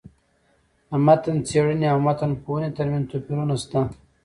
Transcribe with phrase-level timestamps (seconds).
[0.89, 3.79] د متن څېړني او متن پوهني ترمنځ توپيرونه سته.